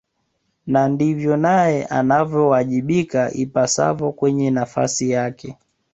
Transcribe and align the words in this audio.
na 0.71 0.81
ndivyo 0.91 1.33
naye 1.45 1.85
anavyowajibika 1.85 3.31
ipasavyo 3.33 4.11
kwenye 4.11 4.51
nafasi 4.51 5.09
yake 5.09 5.57